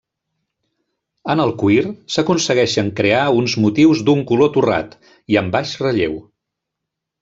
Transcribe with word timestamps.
En 1.33 1.43
el 1.43 1.53
cuir 1.63 1.83
s’aconsegueixen 2.15 2.91
crear 3.03 3.21
uns 3.43 3.57
motius 3.67 4.05
d’un 4.11 4.27
color 4.35 4.53
torrat, 4.59 5.01
i 5.35 5.43
amb 5.45 5.59
baix 5.59 5.79
relleu. 5.89 6.23